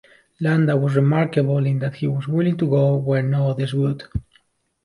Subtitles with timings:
[0.39, 4.03] Landa was remarkable in that he was willing to go where no others would.